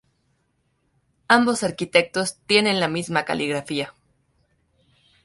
Ambos 1.27 1.61
arquitectos 1.61 2.37
tienen 2.47 2.79
la 2.79 2.87
misma 2.87 3.23
caligrafía. 3.23 3.93